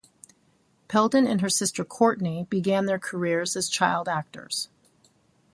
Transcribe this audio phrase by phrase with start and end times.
[0.89, 4.67] Peldon and her sister Courtney began their careers as child actors.